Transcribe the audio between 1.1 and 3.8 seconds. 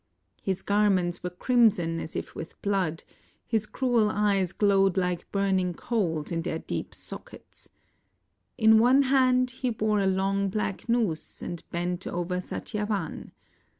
were crimson as if vn.th. blood; his